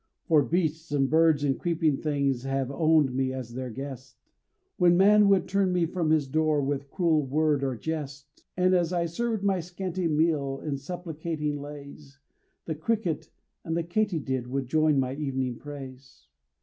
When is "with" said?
6.59-6.89